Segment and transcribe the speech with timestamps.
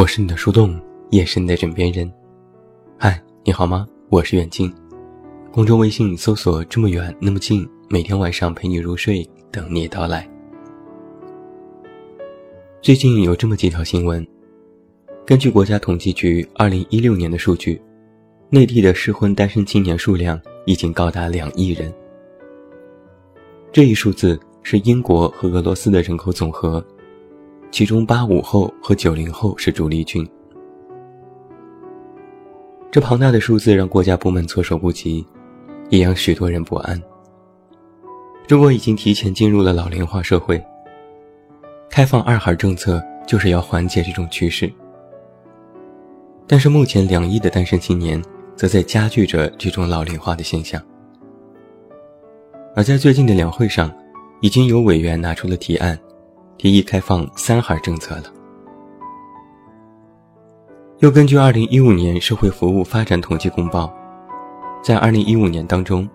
[0.00, 0.80] 我是你的树洞，
[1.10, 2.10] 也是你的枕边人。
[2.96, 3.86] 嗨，你好吗？
[4.08, 4.72] 我是远近。
[5.52, 10.26] 公众微信搜索“这么远那么近”，每天晚上陪你入睡，等你到来。
[12.80, 14.26] 最近有这么几条新闻。
[15.26, 17.78] 根据国家统计局二零一六年的数据，
[18.48, 21.92] 内地的适婚单身青年数量已经高达两亿人。
[23.70, 26.82] 这一数字是英国和俄罗斯的人口总和。
[27.70, 30.28] 其中，八五后和九零后是主力军。
[32.90, 35.24] 这庞大的数字让国家部门措手不及，
[35.88, 37.00] 也让许多人不安。
[38.48, 40.60] 中国已经提前进入了老龄化社会，
[41.88, 44.70] 开放二孩政策就是要缓解这种趋势。
[46.48, 48.20] 但是，目前两亿的单身青年
[48.56, 50.82] 则在加剧着这种老龄化的现象。
[52.74, 53.92] 而在最近的两会上，
[54.40, 55.96] 已经有委员拿出了提案。
[56.60, 58.24] 提议开放三孩政策了。
[60.98, 63.90] 又根据二零一五年社会服务发展统计公报，
[64.84, 66.06] 在二零一五年当中，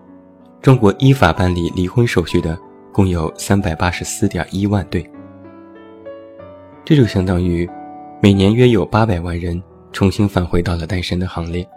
[0.62, 2.56] 中国依法办理离婚手续的
[2.92, 5.04] 共有三百八十四点一万对，
[6.84, 7.68] 这就相当于
[8.22, 11.68] 每年约有八百万人重新返回到了单身的行列。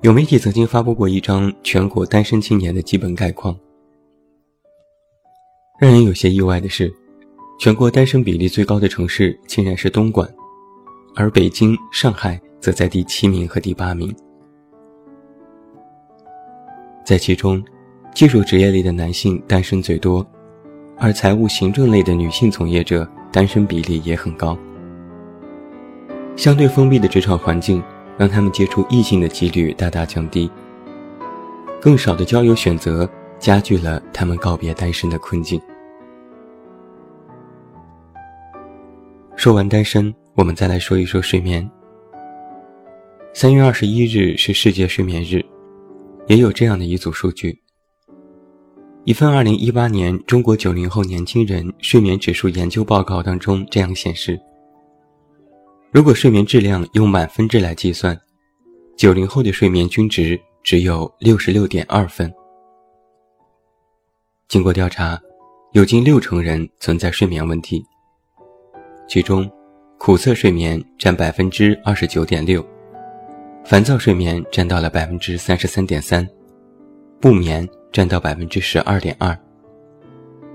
[0.00, 3.54] 有媒体曾经发布过一张全国单身青年的基本概况。
[5.78, 6.92] 让人有些意外的是，
[7.58, 10.26] 全国单身比例最高的城市竟然是东莞，
[11.14, 14.14] 而北京、上海则在第七名和第八名。
[17.04, 17.62] 在其中，
[18.14, 20.26] 技术职业类的男性单身最多，
[20.96, 24.56] 而财务行政类的女性从业者单身比例也很高。
[26.36, 27.82] 相对封闭的职场环境，
[28.16, 30.50] 让他们接触异性的几率大大降低，
[31.82, 33.06] 更少的交友选择。
[33.38, 35.60] 加剧了他们告别单身的困境。
[39.36, 41.68] 说完单身，我们再来说一说睡眠。
[43.34, 45.44] 三月二十一日是世界睡眠日，
[46.26, 47.60] 也有这样的一组数据。
[49.04, 54.40] 一份二零一八年中国九零后年轻人睡眠指数研究报告当中这样显示：
[55.92, 58.18] 如果睡眠质量用满分制来计算，
[58.96, 62.32] 九零后的睡眠均值只有六十六点二分。
[64.48, 65.20] 经过调查，
[65.72, 67.84] 有近六成人存在睡眠问题。
[69.08, 69.50] 其中，
[69.98, 72.64] 苦涩睡眠占百分之二十九点六，
[73.64, 76.24] 烦躁睡眠占到了百分之三十三点三，
[77.20, 79.36] 不眠占到百分之十二点二，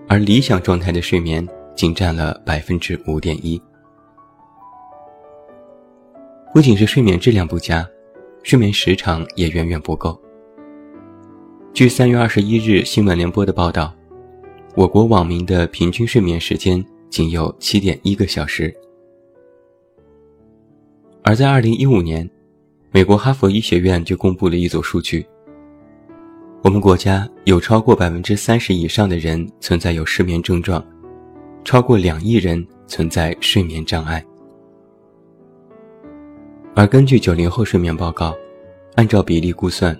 [0.07, 3.61] 而理想状态的睡眠仅占了百分之五点一。
[6.53, 7.85] 不仅是睡眠质量不佳，
[8.41, 10.17] 睡眠时长也远远不够。
[11.73, 13.93] 据三月二十一日新闻联播的报道，
[14.75, 18.75] 我国网民的平均睡眠时间仅有七点一个小时。
[21.23, 22.29] 而在二零一五年，
[22.91, 25.25] 美国哈佛医学院就公布了一组数据：
[26.61, 30.85] 我们国家有超过百分之三十以上的人存在有失眠症状，
[31.63, 34.23] 超过两亿人存在睡眠障碍。
[36.75, 38.35] 而根据九零后睡眠报告，
[38.95, 39.97] 按照比例估算。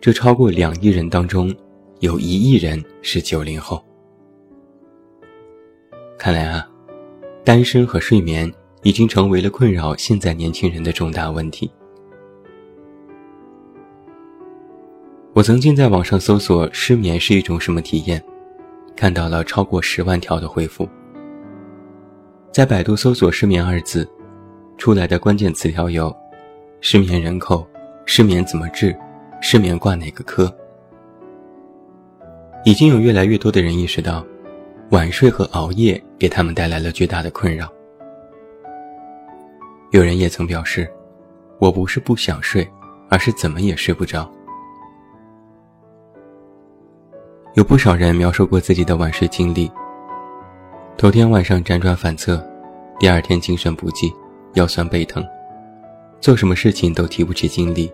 [0.00, 1.52] 这超过两亿人当中，
[2.00, 3.84] 有一亿人是九零后。
[6.18, 6.66] 看来啊，
[7.44, 8.50] 单身和睡眠
[8.82, 11.70] 已经成为了困扰现在年轻人的重大问题。
[15.32, 18.22] 我曾经在网上搜索“失眠是一种什么体验”，
[18.96, 20.88] 看到了超过十万条的回复。
[22.50, 24.08] 在百度搜索“失眠”二字，
[24.78, 26.14] 出来的关键词条有：
[26.80, 27.66] 失眠人口、
[28.06, 28.96] 失眠怎么治。
[29.40, 30.52] 失眠挂哪个科？
[32.64, 34.24] 已经有越来越多的人意识到，
[34.90, 37.72] 晚睡和熬夜给他们带来了巨大的困扰。
[39.92, 40.90] 有人也曾表示，
[41.60, 42.68] 我不是不想睡，
[43.08, 44.28] 而是怎么也睡不着。
[47.54, 49.70] 有不少人描述过自己的晚睡经历：
[50.98, 52.44] 头天晚上辗转反侧，
[52.98, 54.12] 第二天精神不济，
[54.54, 55.24] 腰酸背疼，
[56.20, 57.90] 做什么事情都提不起精力。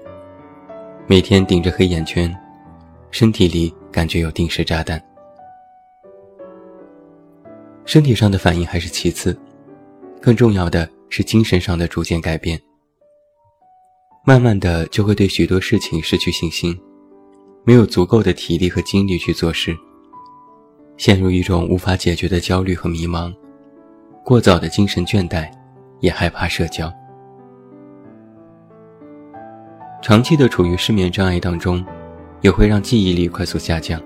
[1.08, 2.34] 每天顶着黑眼圈，
[3.10, 5.02] 身体里感觉有定时炸弹。
[7.84, 9.36] 身体上的反应还是其次，
[10.20, 12.58] 更重要的是精神上的逐渐改变。
[14.24, 16.78] 慢慢的就会对许多事情失去信心，
[17.64, 19.76] 没有足够的体力和精力去做事，
[20.96, 23.34] 陷入一种无法解决的焦虑和迷茫，
[24.24, 25.50] 过早的精神倦怠，
[25.98, 26.90] 也害怕社交。
[30.02, 31.82] 长期的处于失眠障碍当中，
[32.40, 34.02] 也会让记忆力快速下降。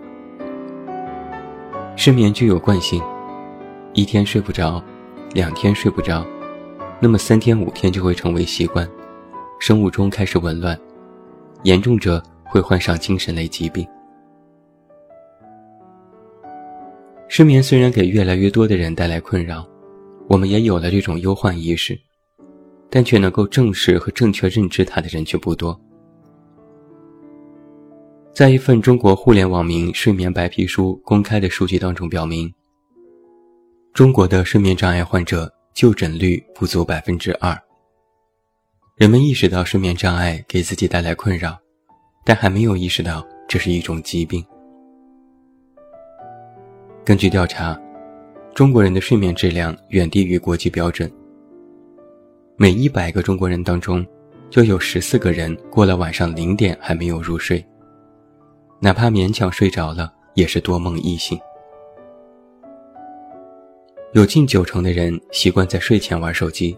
[1.97, 3.03] 失眠具有惯性，
[3.95, 4.85] 一天睡不着，
[5.33, 6.23] 两天睡不着，
[7.01, 8.87] 那么三天五天就会成为习惯，
[9.59, 10.79] 生物钟开始紊乱，
[11.63, 13.87] 严重者会患上精神类疾病。
[17.27, 19.67] 失眠虽然给越来越多的人带来困扰，
[20.29, 21.99] 我们也有了这种忧患意识，
[22.91, 25.79] 但却能够正视和正确认知它的人却不多。
[28.33, 32.53] 在一份中国互联网民睡眠白皮书公开的数据当中表明，
[33.95, 37.59] 中国的睡眠障碍患者就诊率不足百分之二。
[38.97, 41.59] 人们意识到睡眠障碍给自己带来困扰，
[42.25, 44.45] 但还没有意识到这是一种疾病。
[47.05, 47.79] 根据调查，
[48.55, 51.11] 中国人的睡眠质量远低于国际标准。
[52.59, 54.05] 每一百个中国人当中，
[54.49, 57.63] 就有十四个人过了晚上零点还没有入睡。
[58.81, 61.39] 哪怕勉强睡着了，也是多梦易醒。
[64.15, 66.75] 有近九成的人习惯在睡前玩手机，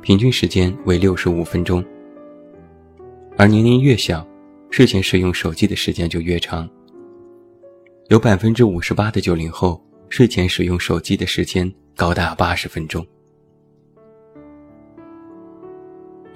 [0.00, 1.84] 平均时间为六十五分钟。
[3.36, 4.26] 而年龄越小，
[4.70, 6.66] 睡前使用手机的时间就越长。
[8.08, 9.78] 有百分之五十八的九零后
[10.08, 13.06] 睡前使用手机的时间高达八十分钟。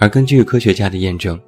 [0.00, 1.38] 而根据科学家的验证。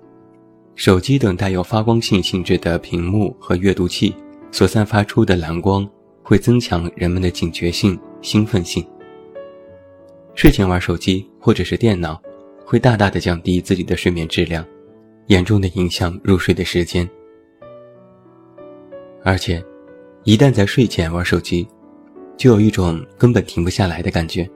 [0.75, 4.15] 手机等带有发光性性质的屏幕和阅读器
[4.51, 5.89] 所散发出的蓝光，
[6.23, 8.85] 会增强人们的警觉性、兴奋性。
[10.35, 12.21] 睡前玩手机或者是电脑，
[12.65, 14.65] 会大大的降低自己的睡眠质量，
[15.27, 17.09] 严重的影响入睡的时间。
[19.23, 19.63] 而且，
[20.25, 21.69] 一旦在睡前玩手机，
[22.39, 24.49] 就有一种根本停不下来的感觉，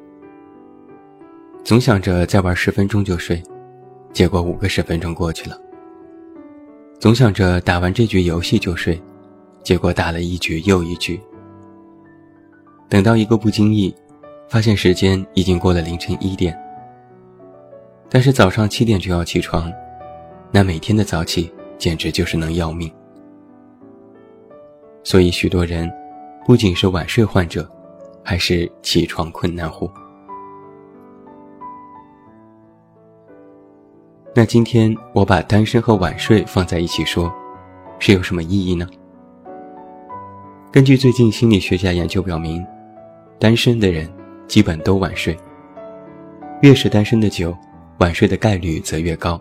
[1.62, 3.40] 总想着再玩十分钟就睡，
[4.12, 5.58] 结果五个十分钟过去了。
[6.98, 9.00] 总想着打完这局游戏就睡，
[9.62, 11.20] 结果打了一局又一局。
[12.88, 13.94] 等到一个不经意，
[14.48, 16.56] 发现时间已经过了凌晨一点。
[18.08, 19.70] 但是早上七点就要起床，
[20.50, 22.90] 那每天的早起简直就是能要命。
[25.02, 25.92] 所以许多人，
[26.46, 27.68] 不仅是晚睡患者，
[28.22, 29.90] 还是起床困难户。
[34.38, 37.32] 那今天我把单身和晚睡放在一起说，
[37.98, 38.86] 是有什么意义呢？
[40.70, 42.62] 根据最近心理学家研究表明，
[43.38, 44.06] 单身的人
[44.46, 45.34] 基本都晚睡，
[46.60, 47.56] 越是单身的久，
[48.00, 49.40] 晚睡的概率则越高。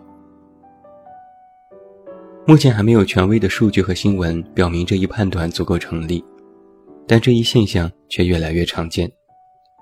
[2.46, 6.24] 目前还没有权威的数据和新闻表明这一判断足够成立，
[7.06, 9.12] 但这一现象却越来越常见，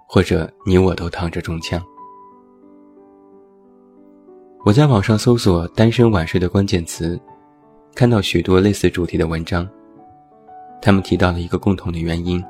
[0.09, 1.81] 或者你我都躺着中枪。
[4.65, 7.21] 我在网上搜索“单身晚睡”的关键词，
[7.95, 9.69] 看到许多类似主题的文章。
[10.81, 12.43] 他们提到了一个共同的原因：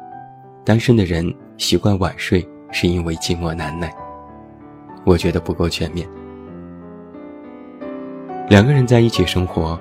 [0.65, 3.93] 单身的人习惯晚睡是因为寂寞难耐。
[5.05, 6.09] 我觉得不够全面。
[8.49, 9.77] 两个人在一起生活，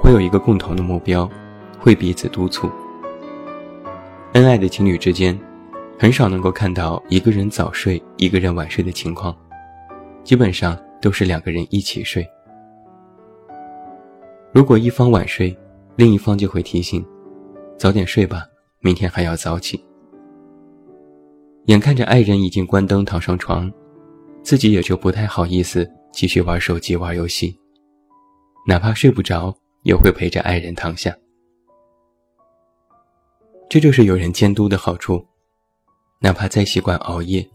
[0.00, 1.30] 会有一个共同的目标，
[1.78, 2.68] 会彼此督促。
[4.32, 5.38] 恩爱的情侣之间，
[5.96, 9.32] 很少能够看到一个人早睡，一个人晚睡的情况，
[10.24, 10.76] 基本上。
[11.00, 12.26] 都是两个人一起睡。
[14.52, 15.56] 如果一方晚睡，
[15.96, 17.04] 另一方就会提醒
[17.78, 18.46] ：“早点睡吧，
[18.80, 19.84] 明天还要早起。”
[21.66, 23.70] 眼看着爱人已经关灯躺上床，
[24.42, 27.54] 自己也就不太好意思继续玩手机、玩游戏，
[28.66, 31.14] 哪怕睡不着，也会陪着爱人躺下。
[33.68, 35.22] 这就是有人监督的好处，
[36.20, 37.46] 哪怕再习惯熬夜，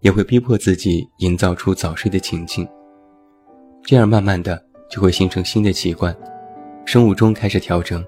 [0.00, 2.66] 也会逼迫自己营造出早睡的情境。
[3.82, 6.16] 这样慢慢的就会形成新的习惯，
[6.84, 8.04] 生物钟开始调整，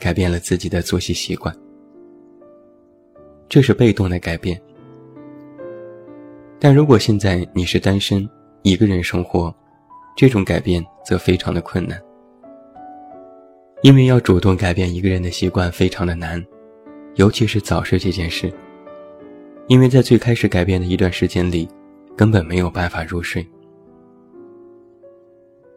[0.00, 1.54] 改变了自己的作息习惯。
[3.48, 4.60] 这是被动的改变。
[6.58, 8.28] 但如果现在你是单身，
[8.62, 9.54] 一个人生活，
[10.16, 12.00] 这种改变则非常的困难，
[13.82, 16.42] 因为要主动改变一个人的习惯非常的难，
[17.16, 18.50] 尤其是早睡这件事，
[19.68, 21.68] 因为在最开始改变的一段时间里，
[22.16, 23.46] 根本没有办法入睡。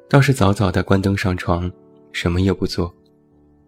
[0.09, 1.71] 倒是早早的关灯上床，
[2.11, 2.91] 什么也不做，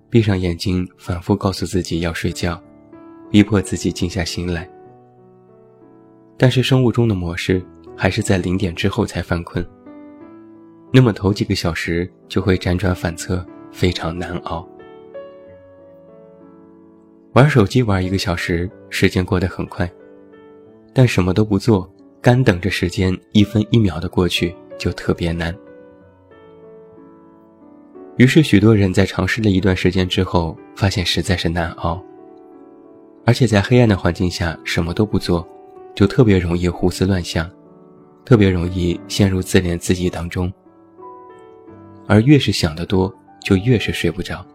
[0.10, 2.60] 闭上眼睛，反复告诉自己要睡觉，
[3.30, 4.68] 逼迫自己静下心来。
[6.38, 7.64] 但是生物钟的模式
[7.96, 9.64] 还是在零点之后才犯困，
[10.92, 14.68] 那么头几个小时就会辗转反侧，非常难熬。
[17.34, 19.88] 玩手机玩一个小时，时间过得很快，
[20.92, 21.88] 但什么都不做，
[22.20, 25.56] 干等着时间一分一秒的过去，就特别难。
[28.22, 32.00] 于是，许多人在尝试了一段时间之后，发现实在是难熬，
[33.26, 35.44] 而且在黑暗的环境下什么都不做，
[35.96, 37.50] 就特别容易胡思乱想，
[38.24, 40.54] 特别容易陷入自怜自艾当中。
[42.06, 43.12] 而越是想得多，
[43.44, 44.46] 就越是睡不着。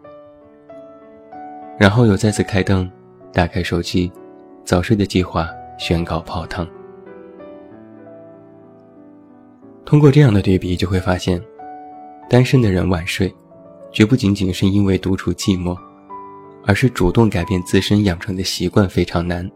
[1.77, 2.89] 然后又再次开灯，
[3.33, 4.09] 打开手机，
[4.63, 6.65] 早睡的计划宣告泡汤。
[9.83, 11.41] 通过这样的对比，就会发现，
[12.29, 13.29] 单身的人晚睡，
[13.97, 15.75] 绝不仅仅是因为独处寂寞，
[16.63, 19.49] 而是主动改变自身养成的习惯非常难。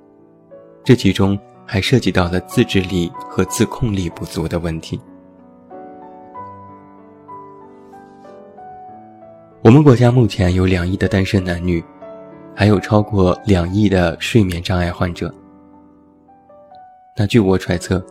[0.84, 5.00] 这其中还涉及到了自制力和自控力不足的问题。
[9.62, 11.84] 我们国家目前有两亿的单身男女，
[12.56, 15.32] 还有超过两亿的睡眠障碍患者。
[17.16, 18.04] 那据我揣测，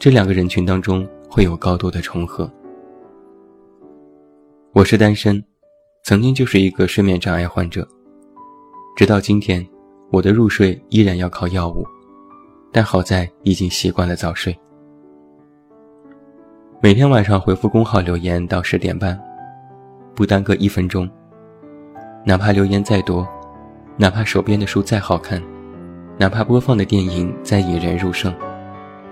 [0.00, 2.50] 这两个人群当中会有高度的重合。
[4.72, 5.40] 我是单身，
[6.02, 7.86] 曾经就是一个睡眠障碍患者，
[8.96, 9.64] 直到今天，
[10.10, 11.86] 我的入睡依然要靠药物，
[12.72, 14.58] 但好在已经习惯了早睡。
[16.82, 19.18] 每天晚上回复公号留言到十点半。
[20.14, 21.08] 不耽搁一分钟，
[22.26, 23.26] 哪怕留言再多，
[23.96, 25.40] 哪怕手边的书再好看，
[26.18, 28.34] 哪怕播放的电影再引人入胜，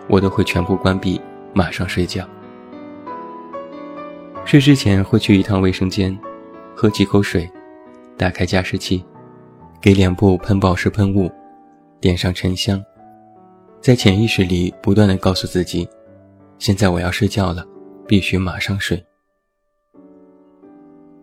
[0.09, 1.21] 我都会全部关闭，
[1.54, 2.26] 马上睡觉。
[4.45, 6.18] 睡之前会去一趟卫生间，
[6.80, 7.50] 喝几口水，
[8.16, 9.04] 打开加湿器，
[9.80, 11.28] 给脸部喷保湿喷雾，
[12.00, 12.80] 点上沉香，
[13.80, 15.88] 在潜意识里不断的告诉自己，
[16.61, 17.66] 现在我要睡觉了，
[18.06, 19.04] 必须马上睡。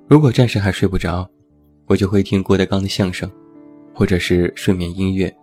[0.10, 1.26] 如果暂时还睡不着，
[1.88, 3.32] 我就会听郭德纲的相声，
[3.94, 5.34] 或者是睡眠音乐，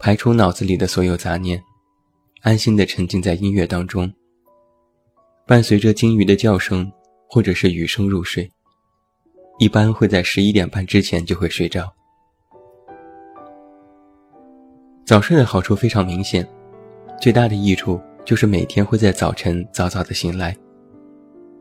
[0.00, 1.62] 排除脑子里的所有杂念，
[2.42, 4.12] 安心的沉浸在音乐当中，
[5.46, 6.90] 伴随着鲸鱼的叫声
[7.28, 8.50] 或者是雨声入睡，
[9.58, 11.90] 一般会在十一点半之前就会睡着。
[15.04, 16.46] 早睡的好处非常明显，
[17.20, 20.54] 最大的益处就是每天会在早晨早早的醒来，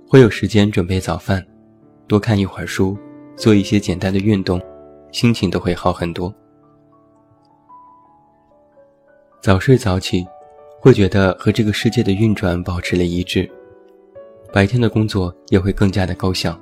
[0.09, 1.45] 会有时间准备早饭。
[2.07, 2.97] 多看一会儿书，
[3.35, 4.61] 做一些简单的运动，
[5.11, 6.33] 心情都会好很多。
[9.41, 10.25] 早睡早起，
[10.81, 13.49] 会觉得和这个世界的运转保持了一致，
[14.51, 16.59] 白天的工作也会更加的高效，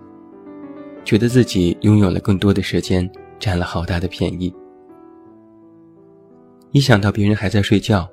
[1.06, 4.54] 觉得自己拥有了更多的时间，占了好大的便宜。
[6.72, 8.08] 一想到别人还在睡觉，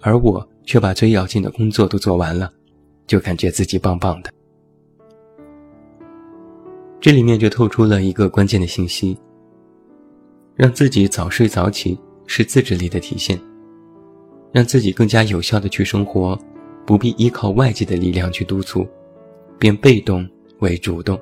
[0.00, 2.50] 而我却把最要紧的工作都做完了，
[3.06, 4.30] 就感觉自己棒棒的。
[7.00, 9.18] 这里面就透出了一个关键的信息：
[10.54, 13.38] 让自己早睡早起是自制力的体现，
[14.52, 16.38] 让自己更加有效的去生活，
[16.86, 18.86] 不必依靠外界的力量去督促，
[19.58, 20.26] 变被动
[20.60, 21.20] 为主动。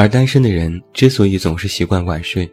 [0.00, 2.50] 而单身的人之所以总是习惯晚睡，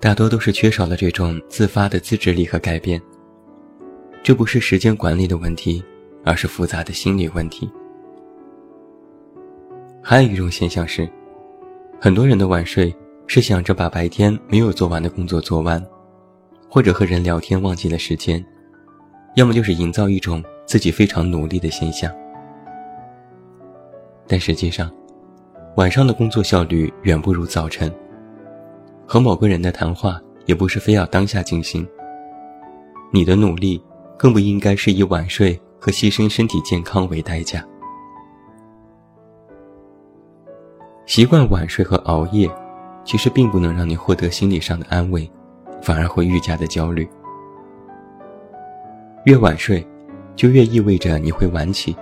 [0.00, 3.00] 大多都是缺少了这种自发的自制力和改变。
[4.20, 5.80] 这不是时间管理的问题，
[6.24, 7.70] 而是复杂的心理问题。
[10.02, 11.08] 还有一种现象是，
[12.00, 12.92] 很多人的晚睡
[13.28, 15.80] 是想着把白天没有做完的工作做完，
[16.68, 18.44] 或者和人聊天忘记了时间，
[19.36, 22.12] 要么就是营造一种自己非常努力的现象。
[24.26, 24.92] 但实际上，
[25.76, 27.92] 晚上的工作效率远不如早晨。
[29.06, 31.86] 和某个人的谈话也不是非要当下进行。
[33.12, 33.82] 你的努力
[34.16, 37.64] 更不应该是以晚睡和牺牲身体健康为代价。
[41.06, 42.48] 习惯晚睡和熬夜，
[43.04, 45.28] 其实并不能让你获得心理上的安慰，
[45.82, 47.08] 反而会愈加的焦虑。
[49.24, 49.84] 越晚睡，
[50.36, 51.96] 就越意味着你会晚起。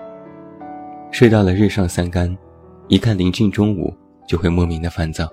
[1.10, 2.36] 睡到了日上三竿，
[2.88, 3.94] 一看临近中午，
[4.26, 5.28] 就会莫名的烦躁，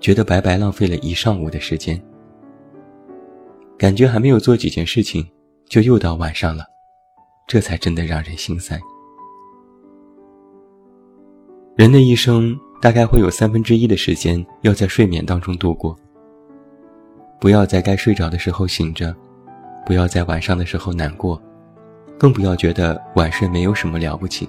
[0.00, 2.00] 觉得白白浪费了一上午的时间。
[3.76, 5.26] 感觉还没有做几件事情，
[5.68, 6.64] 就又到晚上了，
[7.46, 8.80] 这才真的让人心塞。
[11.76, 12.58] 人的一生。
[12.80, 15.98] 大概会有三分之一的时间要在睡眠当中度过。
[17.40, 19.12] 不要在该睡着的时候醒着，
[19.84, 21.42] 不要在晚上的时候难过，
[22.16, 24.48] 更不要觉得晚睡没有什么了不起。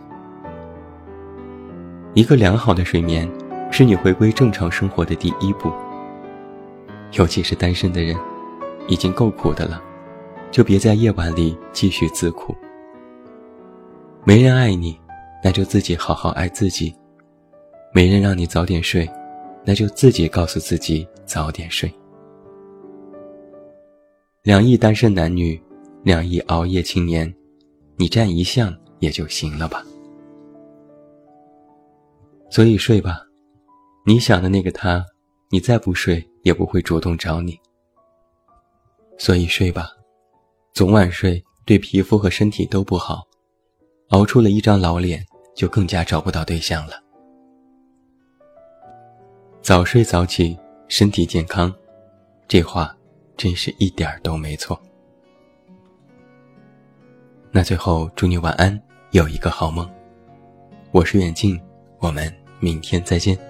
[2.20, 3.26] 一个良好的睡眠，
[3.72, 5.72] 是你回归正常生活的第一步。
[7.14, 8.14] 尤其是单身的人，
[8.90, 9.82] 已经够苦的了，
[10.52, 12.54] 就别在夜晚里继续自苦。
[14.26, 15.00] 没人爱你，
[15.42, 16.94] 那就自己好好爱自己。
[17.94, 19.10] 没人让你早点睡，
[19.64, 21.90] 那就自己告诉自己早点睡。
[24.44, 25.58] 两亿单身男女，
[26.04, 27.34] 两亿熬夜青年，
[27.96, 29.82] 你占一项也就行了吧。
[32.50, 33.22] 所以睡吧，
[34.06, 35.06] 你想的那个他，
[35.52, 37.60] 你再不睡也不会主动找你。
[39.18, 39.92] 所以睡吧，
[40.74, 43.22] 总晚睡对皮肤和身体都不好，
[44.10, 45.24] 熬出了一张老脸，
[45.56, 46.94] 就更加找不到对象了。
[49.62, 51.72] 早睡早起，身体健康，
[52.48, 52.96] 这话
[53.38, 54.82] 真是一点儿都没错。
[57.52, 59.88] 那最后祝你晚安，有一个好梦。
[60.92, 61.60] 我是远近，
[62.00, 63.49] 我们明天再见。